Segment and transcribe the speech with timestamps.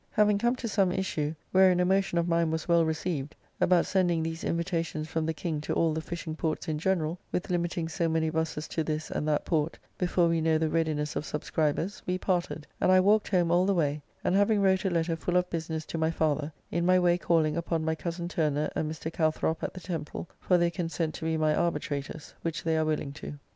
[0.13, 4.23] Having come to some issue, wherein a motion of mine was well received, about sending
[4.23, 8.09] these invitations from the King to all the fishing ports in general, with limiting so
[8.09, 12.17] many Busses to this, and that port, before we know the readiness of subscribers, we
[12.17, 15.47] parted, and I walked home all the way, and having wrote a letter full of
[15.51, 19.13] business to my father, in my way calling upon my cozen Turner and Mr.
[19.13, 23.11] Calthrop at the Temple, for their consent to be my arbitrators, which they are willing
[23.13, 23.33] to.